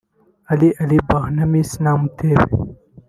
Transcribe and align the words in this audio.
Ali 0.51 0.69
Alibhai 0.81 1.33
na 1.35 1.45
Miss 1.51 1.71
Namutebi 1.81 2.57